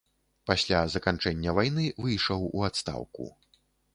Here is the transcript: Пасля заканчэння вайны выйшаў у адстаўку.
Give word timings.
Пасля 0.51 0.79
заканчэння 0.93 1.53
вайны 1.59 1.85
выйшаў 2.05 2.49
у 2.57 2.65
адстаўку. 2.71 3.29